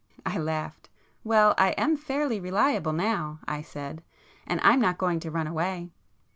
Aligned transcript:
I 0.25 0.39
laughed. 0.39 0.89
"Well, 1.23 1.53
I 1.59 1.73
am 1.73 1.95
fairly 1.95 2.39
reliable 2.39 2.91
now"—I 2.91 3.61
said—"And 3.61 4.59
I'm 4.63 4.81
not 4.81 4.97
going 4.97 5.19
to 5.19 5.29
run 5.29 5.45
away." 5.45 5.91